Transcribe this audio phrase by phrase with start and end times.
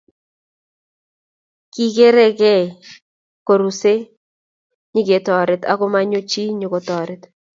[1.73, 2.65] kikerei kei
[3.47, 3.99] ko kursei
[4.93, 7.21] nyeketoret ako manyo chi nyokotoret